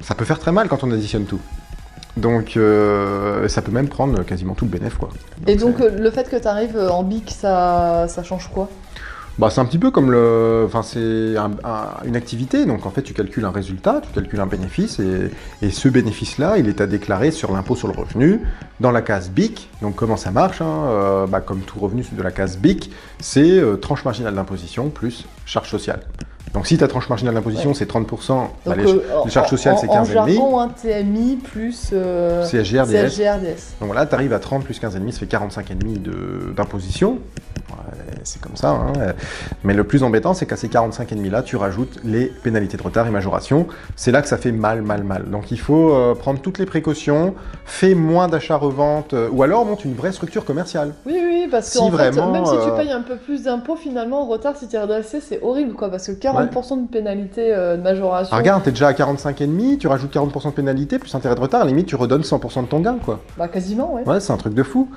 ça 0.00 0.14
peut 0.14 0.24
faire 0.24 0.38
très 0.38 0.52
mal 0.52 0.68
quand 0.68 0.82
on 0.84 0.90
additionne 0.90 1.24
tout. 1.24 1.40
Donc, 2.16 2.56
euh, 2.56 3.46
ça 3.48 3.62
peut 3.62 3.70
même 3.72 3.88
prendre 3.88 4.22
quasiment 4.24 4.54
tout 4.54 4.64
le 4.64 4.70
bénéfice, 4.70 4.98
quoi. 4.98 5.10
Et 5.46 5.56
donc, 5.56 5.80
euh, 5.80 5.90
le 5.96 6.10
fait 6.10 6.28
que 6.28 6.36
tu 6.36 6.48
arrives 6.48 6.76
en 6.76 7.02
bic, 7.02 7.30
ça, 7.30 8.06
ça 8.08 8.22
change 8.22 8.48
quoi? 8.52 8.68
Bah, 9.38 9.48
c'est 9.48 9.60
un 9.60 9.64
petit 9.64 9.78
peu 9.78 9.90
comme 9.90 10.10
le. 10.10 10.64
Enfin, 10.66 10.82
c'est 10.82 11.36
un- 11.36 11.52
un- 11.64 12.04
une 12.04 12.16
activité, 12.16 12.66
donc 12.66 12.84
en 12.84 12.90
fait, 12.90 13.00
tu 13.02 13.14
calcules 13.14 13.44
un 13.44 13.50
résultat, 13.52 14.02
tu 14.02 14.12
calcules 14.12 14.40
un 14.40 14.46
bénéfice, 14.46 14.98
et, 14.98 15.30
et 15.62 15.70
ce 15.70 15.88
bénéfice-là, 15.88 16.58
il 16.58 16.68
est 16.68 16.80
à 16.82 16.86
déclarer 16.86 17.30
sur 17.30 17.52
l'impôt 17.52 17.74
sur 17.76 17.88
le 17.88 17.94
revenu, 17.94 18.40
dans 18.80 18.90
la 18.90 19.00
case 19.02 19.30
BIC. 19.30 19.70
Donc, 19.80 19.94
comment 19.94 20.16
ça 20.16 20.30
marche 20.32 20.60
hein, 20.60 20.84
euh, 20.88 21.26
bah, 21.26 21.40
Comme 21.40 21.60
tout 21.60 21.78
revenu 21.78 22.04
de 22.10 22.22
la 22.22 22.32
case 22.32 22.58
BIC, 22.58 22.90
c'est 23.20 23.40
euh, 23.60 23.76
tranche 23.76 24.04
marginale 24.04 24.34
d'imposition 24.34 24.90
plus 24.90 25.24
charge 25.46 25.70
sociale. 25.70 26.00
Donc, 26.54 26.66
si 26.66 26.76
ta 26.78 26.88
tranche 26.88 27.08
marginale 27.08 27.34
d'imposition, 27.34 27.74
c'est 27.74 27.88
30%, 27.88 28.48
bah, 28.66 28.74
les, 28.76 28.84
euh, 28.84 29.00
les 29.24 29.30
charges 29.30 29.50
sociales, 29.50 29.76
c'est 29.80 29.88
en, 29.88 30.00
en 30.00 30.02
15,5. 30.04 30.12
jargon, 30.12 30.58
un 30.60 30.68
TMI 30.68 31.36
plus 31.36 31.90
euh, 31.92 32.44
CSG, 32.44 32.80
RDS. 32.80 32.90
CSG, 32.90 33.30
RDS. 33.30 33.40
Donc 33.80 33.86
voilà, 33.86 34.04
tu 34.06 34.14
arrives 34.14 34.32
à 34.32 34.38
30 34.40 34.64
plus 34.64 34.80
15,5, 34.80 35.10
ça 35.12 35.18
fait 35.20 35.26
45,5 35.26 36.02
de- 36.02 36.52
d'imposition. 36.56 37.18
Ouais, 37.70 37.76
c'est 38.24 38.40
comme 38.42 38.56
ça. 38.56 38.70
hein. 38.70 38.92
Mais 39.62 39.74
le 39.74 39.84
plus 39.84 40.02
embêtant, 40.02 40.34
c'est 40.34 40.44
qu'à 40.44 40.56
ces 40.56 40.66
45,5 40.68 41.30
là, 41.30 41.42
tu 41.42 41.54
rajoutes 41.54 42.00
les 42.04 42.26
pénalités 42.26 42.76
de 42.76 42.82
retard 42.82 43.06
et 43.06 43.10
majoration. 43.10 43.68
C'est 43.94 44.10
là 44.10 44.20
que 44.22 44.28
ça 44.28 44.36
fait 44.36 44.50
mal, 44.50 44.82
mal, 44.82 45.04
mal. 45.04 45.30
Donc 45.30 45.52
il 45.52 45.60
faut 45.60 45.94
euh, 45.94 46.16
prendre 46.16 46.40
toutes 46.40 46.58
les 46.58 46.66
précautions, 46.66 47.34
fais 47.64 47.94
moins 47.94 48.26
d'achats-reventes, 48.26 49.14
euh, 49.14 49.28
ou 49.30 49.44
alors 49.44 49.64
monte 49.64 49.84
une 49.84 49.94
vraie 49.94 50.10
structure 50.12 50.44
commerciale. 50.44 50.94
Oui, 51.06 51.14
oui, 51.16 51.29
parce 51.48 51.66
Si 51.66 51.78
que 51.78 51.82
en 51.82 51.90
fait, 51.90 52.10
vraiment, 52.10 52.32
même 52.32 52.46
si 52.46 52.52
tu 52.52 52.70
euh, 52.70 52.76
payes 52.76 52.90
un 52.90 53.02
peu 53.02 53.16
plus 53.16 53.44
d'impôts, 53.44 53.76
finalement, 53.76 54.22
en 54.22 54.26
retard, 54.26 54.56
si 54.56 54.68
tu 54.68 54.76
es 54.76 54.80
redressé, 54.80 55.20
c'est 55.20 55.42
horrible, 55.42 55.74
quoi, 55.74 55.90
parce 55.90 56.06
que 56.06 56.12
40% 56.12 56.82
de 56.82 56.88
pénalité 56.88 57.54
euh, 57.54 57.76
de 57.76 57.82
majoration. 57.82 58.34
Ah, 58.34 58.38
regarde, 58.38 58.62
t'es 58.62 58.70
déjà 58.70 58.88
à 58.88 58.92
45,5, 58.92 59.78
tu 59.78 59.86
rajoutes 59.86 60.14
40% 60.14 60.46
de 60.46 60.50
pénalité, 60.50 60.98
plus 60.98 61.14
intérêt 61.14 61.34
de 61.34 61.40
retard, 61.40 61.60
à 61.62 61.64
la 61.64 61.70
limite, 61.70 61.86
tu 61.86 61.96
redonnes 61.96 62.22
100% 62.22 62.62
de 62.62 62.68
ton 62.68 62.80
gain, 62.80 62.98
quoi. 63.04 63.20
Bah, 63.36 63.48
quasiment, 63.48 63.94
ouais. 63.94 64.02
Ouais, 64.06 64.20
c'est 64.20 64.32
un 64.32 64.36
truc 64.36 64.54
de 64.54 64.62
fou. 64.62 64.88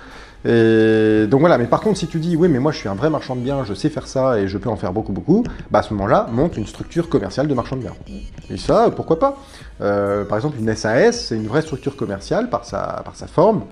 Et 0.45 1.25
donc 1.27 1.39
voilà, 1.39 1.57
mais 1.57 1.67
par 1.67 1.79
contre, 1.79 1.97
si 1.97 2.07
tu 2.07 2.19
dis, 2.19 2.35
oui, 2.35 2.49
mais 2.49 2.59
moi 2.59 2.73
je 2.73 2.77
suis 2.77 2.89
un 2.89 2.95
vrai 2.95 3.09
marchand 3.09 3.35
de 3.35 3.41
biens, 3.41 3.63
je 3.63 3.73
sais 3.73 3.89
faire 3.89 4.07
ça 4.07 4.39
et 4.39 4.47
je 4.47 4.57
peux 4.57 4.69
en 4.69 4.75
faire 4.75 4.91
beaucoup, 4.91 5.13
beaucoup, 5.13 5.43
bah 5.71 5.79
à 5.79 5.83
ce 5.83 5.93
moment-là, 5.93 6.27
monte 6.31 6.57
une 6.57 6.67
structure 6.67 7.07
commerciale 7.07 7.47
de 7.47 7.53
marchand 7.53 7.77
de 7.77 7.81
biens. 7.81 7.95
Et 8.49 8.57
ça, 8.57 8.89
pourquoi 8.93 9.19
pas? 9.19 9.37
Euh, 9.81 10.25
Par 10.25 10.37
exemple, 10.37 10.57
une 10.59 10.75
SAS, 10.75 11.27
c'est 11.27 11.35
une 11.35 11.47
vraie 11.47 11.61
structure 11.61 11.95
commerciale 11.95 12.49
par 12.49 12.65
sa, 12.65 13.01
par 13.05 13.15
sa 13.15 13.27
forme. 13.27 13.63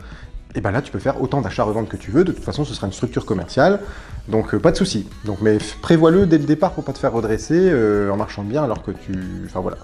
Et 0.55 0.59
ben 0.61 0.71
là, 0.71 0.81
tu 0.81 0.91
peux 0.91 0.99
faire 0.99 1.21
autant 1.21 1.39
d'achats-reventes 1.41 1.87
que 1.87 1.95
tu 1.97 2.11
veux. 2.11 2.23
De 2.25 2.31
toute 2.31 2.43
façon, 2.43 2.65
ce 2.65 2.73
sera 2.73 2.85
une 2.87 2.93
structure 2.93 3.25
commerciale. 3.25 3.79
Donc, 4.27 4.53
euh, 4.53 4.59
pas 4.59 4.71
de 4.71 4.75
souci. 4.77 5.07
Donc, 5.25 5.37
mais 5.41 5.57
prévois-le 5.81 6.25
dès 6.25 6.37
le 6.37 6.43
départ 6.43 6.71
pour 6.71 6.83
pas 6.83 6.91
te 6.93 6.97
faire 6.99 7.13
redresser 7.13 7.55
euh, 7.57 8.09
en 8.11 8.17
marchand 8.17 8.43
de 8.43 8.49
biens 8.49 8.63
alors 8.63 8.83
que 8.83 8.91
tu. 8.91 9.13
Enfin 9.45 9.61
voilà. 9.61 9.77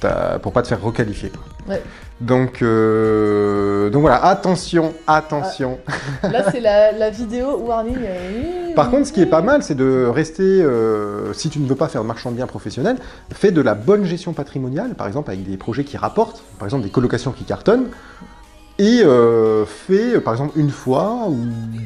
T'as- 0.00 0.38
Pour 0.38 0.52
pas 0.52 0.62
te 0.62 0.68
faire 0.68 0.80
requalifier. 0.82 1.30
Ouais. 1.68 1.82
Donc, 2.20 2.62
euh, 2.62 3.90
donc 3.90 4.00
voilà, 4.02 4.24
attention, 4.24 4.94
attention. 5.06 5.78
Là, 6.22 6.50
c'est 6.50 6.60
la, 6.60 6.92
la 6.92 7.10
vidéo 7.10 7.58
warning. 7.58 7.96
euh, 8.00 8.74
Par 8.74 8.90
contre, 8.90 9.06
ce 9.06 9.12
qui 9.12 9.20
est 9.20 9.26
pas 9.26 9.42
mal, 9.42 9.62
c'est 9.62 9.74
de 9.74 10.06
rester, 10.06 10.64
si 11.34 11.50
tu 11.50 11.58
ne 11.60 11.66
veux 11.68 11.76
pas 11.76 11.88
faire 11.88 12.02
de 12.02 12.06
marchand 12.06 12.30
de 12.30 12.36
biens 12.36 12.46
professionnel, 12.46 12.96
fais 13.32 13.50
de 13.50 13.60
la 13.60 13.74
bonne 13.74 14.04
gestion 14.04 14.32
patrimoniale, 14.32 14.94
par 14.94 15.06
exemple 15.06 15.30
avec 15.30 15.48
des 15.48 15.56
projets 15.56 15.84
qui 15.84 15.96
rapportent, 15.96 16.42
par 16.58 16.66
exemple 16.66 16.84
des 16.84 16.90
colocations 16.90 17.32
qui 17.32 17.44
cartonnent, 17.44 17.86
et 18.78 19.02
euh, 19.04 19.64
fais, 19.64 20.20
par 20.20 20.34
exemple, 20.34 20.58
une 20.58 20.70
fois 20.70 21.26
ou 21.28 21.36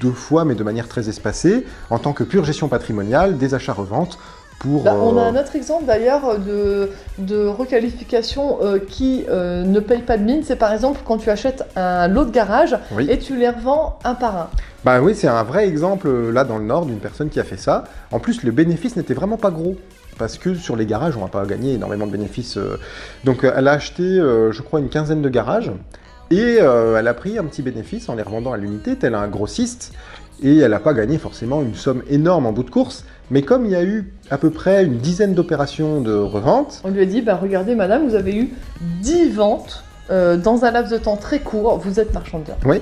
deux 0.00 0.12
fois, 0.12 0.44
mais 0.44 0.54
de 0.54 0.64
manière 0.64 0.88
très 0.88 1.08
espacée, 1.08 1.64
en 1.90 1.98
tant 1.98 2.12
que 2.12 2.24
pure 2.24 2.44
gestion 2.44 2.68
patrimoniale, 2.68 3.36
des 3.36 3.54
achats-reventes 3.54 4.18
pour... 4.58 4.82
Bah, 4.82 4.94
on 4.96 5.16
a 5.16 5.20
euh, 5.20 5.30
un 5.30 5.36
autre 5.36 5.54
exemple 5.54 5.84
d'ailleurs 5.84 6.38
de, 6.38 6.90
de 7.18 7.46
requalification 7.46 8.58
euh, 8.62 8.78
qui 8.78 9.24
euh, 9.28 9.62
ne 9.64 9.78
paye 9.80 10.02
pas 10.02 10.16
de 10.18 10.24
mine. 10.24 10.40
C'est 10.42 10.56
par 10.56 10.72
exemple 10.72 11.00
quand 11.06 11.18
tu 11.18 11.30
achètes 11.30 11.64
un 11.76 12.08
lot 12.08 12.24
de 12.24 12.30
garage 12.30 12.76
Oui. 12.92 13.06
et 13.08 13.18
tu 13.18 13.36
les 13.36 13.48
revends 13.50 13.98
un 14.04 14.14
par 14.14 14.36
un. 14.36 14.48
Bah 14.84 15.00
oui, 15.00 15.14
c'est 15.14 15.28
un 15.28 15.42
vrai 15.42 15.68
exemple 15.68 16.08
euh, 16.08 16.32
là 16.32 16.44
dans 16.44 16.58
le 16.58 16.64
Nord 16.64 16.86
d'une 16.86 16.98
personne 16.98 17.28
qui 17.28 17.38
a 17.38 17.44
fait 17.44 17.56
ça. 17.56 17.84
En 18.10 18.18
plus, 18.18 18.42
le 18.42 18.50
bénéfice 18.50 18.96
n'était 18.96 19.14
vraiment 19.14 19.36
pas 19.36 19.50
gros. 19.50 19.76
Parce 20.18 20.36
que 20.36 20.54
sur 20.56 20.74
les 20.74 20.86
garages, 20.86 21.16
on 21.16 21.20
va 21.20 21.28
pas 21.28 21.46
gagner 21.46 21.74
énormément 21.74 22.06
de 22.06 22.10
bénéfices. 22.10 22.56
euh. 22.56 22.76
Donc 23.24 23.44
euh, 23.44 23.52
elle 23.56 23.68
a 23.68 23.72
acheté, 23.72 24.02
euh, 24.02 24.50
je 24.50 24.62
crois, 24.62 24.80
une 24.80 24.88
quinzaine 24.88 25.22
de 25.22 25.28
garages. 25.28 25.70
Et 26.30 26.58
euh, 26.60 26.98
elle 26.98 27.08
a 27.08 27.14
pris 27.14 27.38
un 27.38 27.44
petit 27.44 27.62
bénéfice 27.62 28.08
en 28.08 28.14
les 28.14 28.22
revendant 28.22 28.52
à 28.52 28.56
l'unité, 28.56 28.96
tel 28.96 29.14
un 29.14 29.28
grossiste, 29.28 29.92
et 30.42 30.58
elle 30.58 30.70
n'a 30.70 30.80
pas 30.80 30.94
gagné 30.94 31.18
forcément 31.18 31.62
une 31.62 31.74
somme 31.74 32.02
énorme 32.10 32.46
en 32.46 32.52
bout 32.52 32.62
de 32.62 32.70
course, 32.70 33.04
mais 33.30 33.42
comme 33.42 33.64
il 33.64 33.72
y 33.72 33.76
a 33.76 33.82
eu 33.82 34.12
à 34.30 34.38
peu 34.38 34.50
près 34.50 34.84
une 34.84 34.98
dizaine 34.98 35.34
d'opérations 35.34 36.00
de 36.00 36.14
revente, 36.14 36.80
On 36.84 36.90
lui 36.90 37.02
a 37.02 37.06
dit, 37.06 37.22
bah 37.22 37.38
regardez 37.40 37.74
madame, 37.74 38.06
vous 38.06 38.14
avez 38.14 38.36
eu 38.36 38.50
10 39.00 39.30
ventes 39.30 39.84
euh, 40.10 40.36
dans 40.36 40.64
un 40.64 40.70
laps 40.70 40.92
de 40.92 41.02
temps 41.02 41.16
très 41.16 41.40
court, 41.40 41.78
vous 41.78 41.98
êtes 42.00 42.12
marchand 42.14 42.38
de 42.38 42.44
biens. 42.44 42.56
oui. 42.64 42.80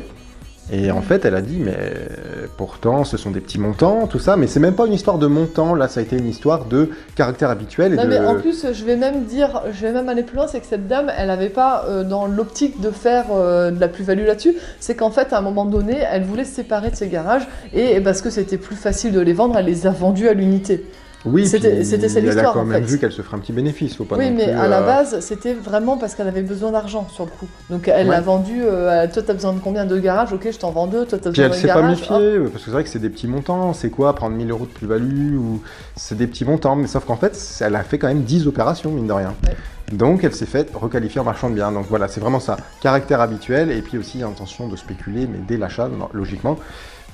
Et 0.72 0.90
en 0.90 1.00
fait, 1.00 1.24
elle 1.24 1.36
a 1.36 1.42
dit, 1.42 1.58
mais 1.60 1.76
euh, 1.78 2.46
pourtant, 2.56 3.04
ce 3.04 3.16
sont 3.16 3.30
des 3.30 3.40
petits 3.40 3.58
montants, 3.58 4.08
tout 4.08 4.18
ça, 4.18 4.36
mais 4.36 4.48
c'est 4.48 4.58
même 4.58 4.74
pas 4.74 4.86
une 4.86 4.92
histoire 4.92 5.18
de 5.18 5.28
montant, 5.28 5.76
là, 5.76 5.86
ça 5.86 6.00
a 6.00 6.02
été 6.02 6.16
une 6.16 6.26
histoire 6.26 6.64
de 6.64 6.90
caractère 7.14 7.50
habituel 7.50 7.92
et 7.92 7.96
Non 7.96 8.04
de... 8.04 8.08
mais 8.08 8.18
en 8.18 8.34
plus, 8.34 8.66
je 8.72 8.84
vais 8.84 8.96
même 8.96 9.24
dire, 9.24 9.62
je 9.72 9.80
vais 9.82 9.92
même 9.92 10.08
aller 10.08 10.24
plus 10.24 10.36
loin, 10.36 10.48
c'est 10.48 10.58
que 10.58 10.66
cette 10.66 10.88
dame, 10.88 11.12
elle 11.16 11.28
n'avait 11.28 11.50
pas 11.50 11.84
euh, 11.88 12.02
dans 12.02 12.26
l'optique 12.26 12.80
de 12.80 12.90
faire 12.90 13.26
euh, 13.32 13.70
de 13.70 13.80
la 13.80 13.86
plus-value 13.86 14.26
là-dessus. 14.26 14.56
C'est 14.80 14.96
qu'en 14.96 15.10
fait, 15.10 15.32
à 15.32 15.38
un 15.38 15.42
moment 15.42 15.66
donné, 15.66 15.98
elle 16.10 16.24
voulait 16.24 16.44
se 16.44 16.54
séparer 16.54 16.90
de 16.90 16.96
ses 16.96 17.08
garages 17.08 17.46
et 17.72 18.00
parce 18.00 18.20
que 18.20 18.30
c'était 18.30 18.58
plus 18.58 18.76
facile 18.76 19.12
de 19.12 19.20
les 19.20 19.34
vendre, 19.34 19.56
elle 19.56 19.66
les 19.66 19.86
a 19.86 19.90
vendus 19.90 20.28
à 20.28 20.32
l'unité. 20.32 20.84
Oui, 21.26 21.46
C'était- 21.46 21.82
ça 21.84 21.96
Elle 21.96 22.16
a 22.16 22.20
l'histoire, 22.20 22.52
quand 22.54 22.60
en 22.60 22.64
même 22.64 22.82
fait. 22.84 22.90
vu 22.90 22.98
qu'elle 22.98 23.12
se 23.12 23.20
ferait 23.22 23.36
un 23.36 23.40
petit 23.40 23.52
bénéfice, 23.52 23.96
faut 23.96 24.04
pas 24.04 24.16
oui, 24.16 24.30
non 24.30 24.36
mais 24.36 24.44
plus, 24.44 24.52
à 24.52 24.68
la 24.68 24.78
euh, 24.80 24.86
base, 24.86 25.20
c'était 25.20 25.54
vraiment 25.54 25.96
parce 25.96 26.14
qu'elle 26.14 26.28
avait 26.28 26.42
besoin 26.42 26.70
d'argent 26.70 27.06
sur 27.12 27.24
le 27.24 27.30
coup. 27.30 27.46
Donc 27.70 27.88
elle 27.88 28.06
Ouais. 28.08 28.14
l'a 28.14 28.20
vendu. 28.20 28.62
euh, 28.62 29.06
toi, 29.12 29.22
t'as 29.26 29.32
besoin 29.34 29.52
de 29.52 29.58
combien 29.60 29.84
de 29.84 29.98
garages? 29.98 30.32
Ok, 30.32 30.48
je 30.50 30.58
t'en 30.58 30.70
vends 30.70 30.86
deux. 30.86 31.04
Toi, 31.04 31.18
t'as 31.18 31.30
Puis 31.30 31.42
besoin 31.42 31.44
elle 31.44 31.50
d'un 31.50 31.56
s'est 31.56 31.66
pas 31.68 31.74
garage. 31.82 31.90
méfiée, 32.00 32.38
parce 32.50 32.52
que 32.52 32.58
c'est 32.64 32.70
vrai 32.70 32.84
que 32.84 32.88
c'est 32.90 32.98
des 32.98 33.10
petits 33.10 33.26
montants. 33.28 33.72
C'est 33.72 33.90
quoi 33.90 34.14
prendre 34.14 34.36
1000 34.36 34.50
euros 34.50 34.66
de 34.66 34.70
plus-value 34.70 35.36
ou 35.36 35.60
C'est 35.96 36.16
des 36.16 36.26
petits 36.26 36.44
montants, 36.44 36.76
mais 36.76 36.86
sauf 36.86 37.04
qu'en 37.04 37.16
fait, 37.16 37.36
elle 37.60 37.74
a 37.76 37.82
fait 37.82 37.98
quand 37.98 38.08
même 38.08 38.22
10 38.22 38.46
opérations, 38.46 38.90
mine 38.90 39.06
de 39.06 39.12
rien. 39.12 39.34
Ouais. 39.46 39.56
Donc 39.92 40.24
elle 40.24 40.34
s'est 40.34 40.46
faite 40.46 40.70
requalifier 40.74 41.20
en 41.20 41.24
marchand 41.24 41.48
de 41.50 41.54
biens. 41.54 41.70
Donc 41.72 41.86
voilà, 41.88 42.08
c'est 42.08 42.20
vraiment 42.20 42.40
ça. 42.40 42.56
Caractère 42.80 43.20
habituel 43.20 43.70
et 43.70 43.82
puis 43.82 43.98
aussi 43.98 44.22
intention 44.22 44.68
de 44.68 44.76
spéculer, 44.76 45.26
mais 45.30 45.38
dès 45.46 45.56
l'achat, 45.56 45.88
logiquement. 46.12 46.56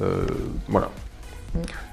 Euh, 0.00 0.23
voilà. 0.69 0.88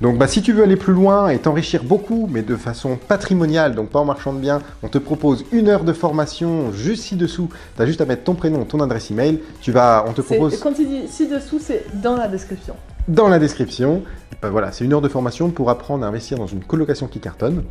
Donc 0.01 0.17
bah, 0.17 0.27
si 0.27 0.41
tu 0.41 0.53
veux 0.53 0.63
aller 0.63 0.75
plus 0.77 0.93
loin 0.93 1.29
et 1.29 1.37
t'enrichir 1.39 1.83
beaucoup, 1.83 2.27
mais 2.31 2.41
de 2.41 2.55
façon 2.55 2.97
patrimoniale, 3.07 3.75
donc 3.75 3.89
pas 3.89 3.99
en 3.99 4.05
marchand 4.05 4.33
de 4.33 4.39
biens, 4.39 4.61
on 4.83 4.87
te 4.87 4.97
propose 4.97 5.43
une 5.51 5.67
heure 5.67 5.83
de 5.83 5.93
formation 5.93 6.71
juste 6.71 7.03
ci-dessous. 7.03 7.49
Tu 7.75 7.81
as 7.81 7.85
juste 7.85 8.01
à 8.01 8.05
mettre 8.05 8.23
ton 8.23 8.35
prénom, 8.35 8.63
ton 8.65 8.79
adresse 8.79 9.11
email. 9.11 9.39
Tu 9.61 9.71
vas, 9.71 10.05
on 10.07 10.13
te 10.13 10.21
propose 10.21 10.59
Quand 10.59 10.77
il 10.79 10.87
dit 10.87 11.07
ci-dessous, 11.07 11.59
c'est 11.61 11.85
dans 12.01 12.15
la 12.15 12.27
description. 12.27 12.75
dans 13.07 13.27
la 13.27 13.39
description. 13.39 14.03
Euh, 14.45 14.49
voilà, 14.49 14.71
c'est 14.71 14.85
une 14.85 14.93
heure 14.93 15.01
de 15.01 15.09
formation 15.09 15.49
pour 15.49 15.69
apprendre 15.69 16.05
à 16.05 16.07
investir 16.07 16.37
dans 16.37 16.47
une 16.47 16.63
colocation 16.63 17.07
qui 17.07 17.19
cartonne. 17.19 17.63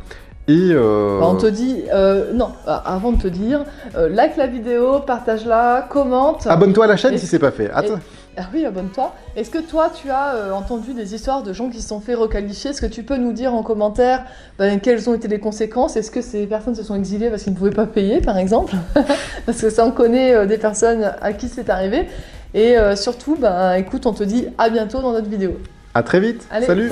Et 0.47 0.71
euh, 0.71 1.19
Bah, 1.19 1.27
on 1.29 1.35
te 1.35 1.45
dit, 1.45 1.83
euh, 1.93 2.33
non, 2.33 2.49
euh, 2.67 2.75
avant 2.83 3.11
de 3.11 3.21
te 3.21 3.27
dire, 3.27 3.65
euh, 3.95 4.09
like 4.09 4.35
la 4.37 4.47
vidéo, 4.47 4.99
partage-la, 4.99 5.87
commente. 5.89 6.47
abonne-toi 6.47 6.85
à 6.85 6.87
la 6.87 6.97
chaîne 6.97 7.13
Et- 7.13 7.17
si 7.17 7.27
c'est 7.27 7.39
pas 7.39 7.51
fait. 7.51 7.69
Attends. 7.71 7.99
Ah 8.41 8.45
oui, 8.53 8.65
abonne-toi. 8.65 9.13
Est-ce 9.35 9.49
que 9.49 9.57
toi, 9.57 9.91
tu 9.93 10.09
as 10.09 10.35
euh, 10.35 10.51
entendu 10.53 10.93
des 10.93 11.13
histoires 11.13 11.43
de 11.43 11.51
gens 11.51 11.69
qui 11.69 11.81
se 11.81 11.89
sont 11.89 11.99
fait 11.99 12.13
requalifier? 12.13 12.71
Est-ce 12.71 12.81
que 12.81 12.85
tu 12.85 13.03
peux 13.03 13.17
nous 13.17 13.33
dire 13.33 13.53
en 13.53 13.63
commentaire 13.63 14.23
ben, 14.57 14.79
quelles 14.79 15.09
ont 15.09 15.13
été 15.13 15.27
les 15.27 15.39
conséquences? 15.39 15.97
Est-ce 15.97 16.09
que 16.09 16.21
ces 16.21 16.47
personnes 16.47 16.73
se 16.73 16.83
sont 16.83 16.95
exilées 16.95 17.29
parce 17.29 17.43
qu'ils 17.43 17.51
ne 17.51 17.57
pouvaient 17.57 17.71
pas 17.71 17.85
payer, 17.85 18.21
par 18.21 18.37
exemple? 18.37 18.75
Parce 19.45 19.59
que 19.59 19.69
ça, 19.69 19.85
on 19.85 19.91
connaît 19.91 20.33
euh, 20.33 20.45
des 20.45 20.57
personnes 20.57 21.11
à 21.21 21.33
qui 21.33 21.49
c'est 21.49 21.69
arrivé. 21.69 22.07
Et 22.53 22.77
euh, 22.77 22.95
surtout, 22.95 23.35
ben, 23.35 23.73
écoute, 23.73 24.05
on 24.05 24.13
te 24.13 24.23
dit 24.23 24.47
à 24.57 24.69
bientôt 24.69 25.01
dans 25.01 25.11
notre 25.11 25.29
vidéo. 25.29 25.59
À 25.93 26.03
très 26.03 26.21
vite. 26.21 26.47
Allez, 26.49 26.65
salut. 26.65 26.89